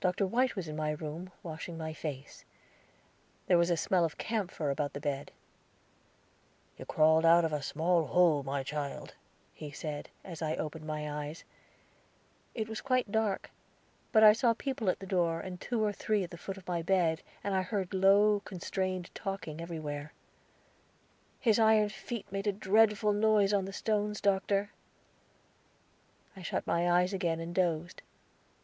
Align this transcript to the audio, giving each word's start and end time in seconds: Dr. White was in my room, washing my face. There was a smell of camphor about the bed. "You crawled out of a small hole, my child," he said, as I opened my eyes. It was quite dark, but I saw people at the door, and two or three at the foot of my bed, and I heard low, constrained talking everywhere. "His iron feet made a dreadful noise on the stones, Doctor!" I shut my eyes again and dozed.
Dr. 0.00 0.26
White 0.26 0.56
was 0.56 0.66
in 0.66 0.74
my 0.74 0.90
room, 0.90 1.30
washing 1.44 1.78
my 1.78 1.92
face. 1.92 2.44
There 3.46 3.56
was 3.56 3.70
a 3.70 3.76
smell 3.76 4.04
of 4.04 4.18
camphor 4.18 4.70
about 4.70 4.92
the 4.92 4.98
bed. 4.98 5.30
"You 6.76 6.84
crawled 6.84 7.24
out 7.24 7.44
of 7.44 7.52
a 7.52 7.62
small 7.62 8.06
hole, 8.06 8.42
my 8.42 8.64
child," 8.64 9.14
he 9.54 9.70
said, 9.70 10.08
as 10.24 10.42
I 10.42 10.56
opened 10.56 10.84
my 10.84 11.08
eyes. 11.24 11.44
It 12.56 12.68
was 12.68 12.80
quite 12.80 13.12
dark, 13.12 13.52
but 14.10 14.24
I 14.24 14.32
saw 14.32 14.52
people 14.52 14.90
at 14.90 14.98
the 14.98 15.06
door, 15.06 15.38
and 15.38 15.60
two 15.60 15.80
or 15.84 15.92
three 15.92 16.24
at 16.24 16.32
the 16.32 16.38
foot 16.38 16.56
of 16.56 16.66
my 16.66 16.82
bed, 16.82 17.22
and 17.44 17.54
I 17.54 17.62
heard 17.62 17.94
low, 17.94 18.40
constrained 18.40 19.14
talking 19.14 19.60
everywhere. 19.60 20.12
"His 21.38 21.60
iron 21.60 21.90
feet 21.90 22.26
made 22.32 22.48
a 22.48 22.52
dreadful 22.52 23.12
noise 23.12 23.52
on 23.52 23.64
the 23.64 23.72
stones, 23.72 24.20
Doctor!" 24.20 24.72
I 26.34 26.42
shut 26.42 26.66
my 26.66 26.90
eyes 26.90 27.12
again 27.12 27.38
and 27.38 27.54
dozed. 27.54 28.02